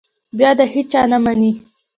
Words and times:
بیا 0.37 0.51
د 0.59 0.61
هېچا 0.73 1.01
نه 1.11 1.17
مني. 1.23 1.51